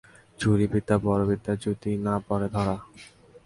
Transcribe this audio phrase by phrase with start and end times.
[0.39, 2.75] চুরি বিদ্যা বড় বিদ্যা যদি না পড়ে ধরা।